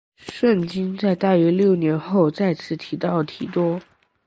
[0.17, 3.79] 圣经在大约六年后再次提到提多。